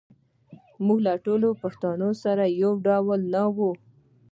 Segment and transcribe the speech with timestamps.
[0.85, 3.71] موږ ټول پښتانه یو ډول نه یوو.